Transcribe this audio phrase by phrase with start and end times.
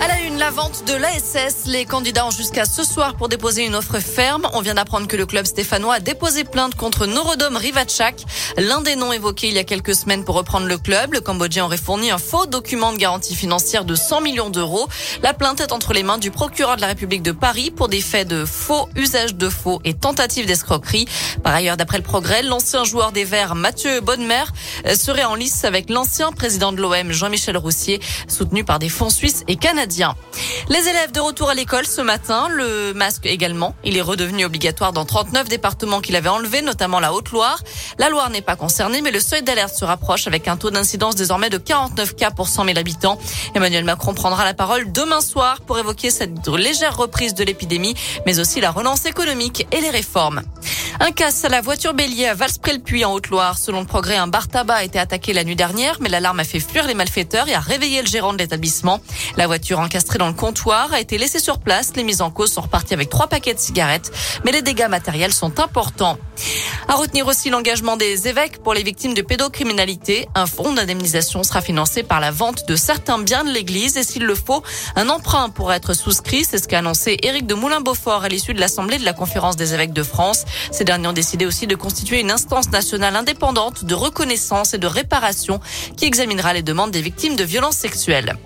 [0.00, 1.66] À la une, la vente de l'ASS.
[1.66, 4.48] Les candidats ont jusqu'à ce soir pour déposer une offre ferme.
[4.52, 8.22] On vient d'apprendre que le club stéphanois a déposé plainte contre Norodom Rivachak,
[8.56, 11.14] l'un des noms évoqués il y a quelques semaines pour reprendre le club.
[11.14, 14.86] Le Cambodgien aurait fourni un faux document de garantie financière de 100 millions d'euros.
[15.24, 18.00] La plainte est entre les mains du procureur de la République de Paris pour des
[18.00, 21.08] faits de faux, usage de faux et tentative d'escroquerie.
[21.42, 24.44] Par ailleurs, d'après le progrès, l'ancien joueur des Verts, Mathieu Bonnemer,
[24.94, 29.42] serait en lice avec l'ancien président de l'OM, Jean-Michel Roussier, soutenu par des fonds suisses
[29.48, 29.87] et canadiens.
[30.68, 33.74] Les élèves de retour à l'école ce matin, le masque également.
[33.84, 37.60] Il est redevenu obligatoire dans 39 départements qu'il avait enlevé, notamment la Haute-Loire.
[37.98, 41.14] La Loire n'est pas concernée, mais le seuil d'alerte se rapproche avec un taux d'incidence
[41.14, 43.18] désormais de 49 cas pour 100 000 habitants.
[43.54, 47.94] Emmanuel Macron prendra la parole demain soir pour évoquer cette légère reprise de l'épidémie,
[48.26, 50.42] mais aussi la relance économique et les réformes.
[51.00, 53.56] Un casse à la voiture bélier à Valspré-le-Puy en Haute-Loire.
[53.56, 56.44] Selon le progrès, un bar tabac a été attaqué la nuit dernière, mais l'alarme a
[56.44, 59.00] fait fuir les malfaiteurs et a réveillé le gérant de l'établissement.
[59.36, 61.92] La voiture encastrée dans le comptoir a été laissée sur place.
[61.94, 64.10] Les mises en cause sont reparties avec trois paquets de cigarettes,
[64.44, 66.18] mais les dégâts matériels sont importants.
[66.88, 70.28] À retenir aussi l'engagement des évêques pour les victimes de pédocriminalité.
[70.34, 74.24] Un fonds d'indemnisation sera financé par la vente de certains biens de l'église et s'il
[74.24, 74.64] le faut,
[74.96, 76.44] un emprunt pourra être souscrit.
[76.44, 79.74] C'est ce qu'a annoncé Éric de Moulin-Beaufort à l'issue de l'Assemblée de la Conférence des
[79.74, 80.44] évêques de France.
[80.72, 84.86] Ces derniers ont décidé aussi de constituer une instance nationale indépendante de reconnaissance et de
[84.86, 85.60] réparation
[85.98, 88.38] qui examinera les demandes des victimes de violences sexuelles.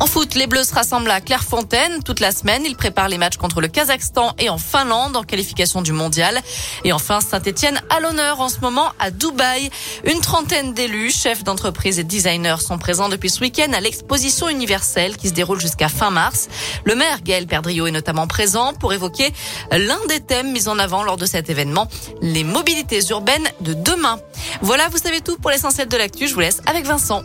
[0.00, 2.62] En foot, les Bleus se rassemblent à Clairefontaine toute la semaine.
[2.66, 6.40] Ils préparent les matchs contre le Kazakhstan et en Finlande en qualification du mondial.
[6.84, 9.70] Et enfin, Saint-Etienne à l'honneur en ce moment à Dubaï.
[10.04, 15.16] Une trentaine d'élus, chefs d'entreprise et designers sont présents depuis ce week-end à l'exposition universelle
[15.16, 16.48] qui se déroule jusqu'à fin mars.
[16.84, 19.32] Le maire Gaël Perdriau est notamment présent pour évoquer
[19.70, 21.88] l'un des thèmes mis en avant lors de cet événement,
[22.20, 24.18] les mobilités urbaines de demain.
[24.60, 26.26] Voilà, vous savez tout pour l'essentiel de l'actu.
[26.26, 27.22] Je vous laisse avec Vincent.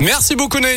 [0.00, 0.76] Merci beaucoup Naomi.